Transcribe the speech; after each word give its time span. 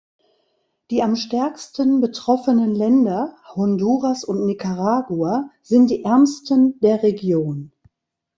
Die 0.89 1.03
am 1.03 1.15
stärksten 1.15 2.01
betroffenen 2.01 2.73
Länder, 2.73 3.37
Honduras 3.53 4.23
und 4.23 4.47
Nicaragua, 4.47 5.51
sind 5.61 5.91
die 5.91 6.03
ärmsten 6.03 6.79
der 6.79 7.03
Region. 7.03 7.71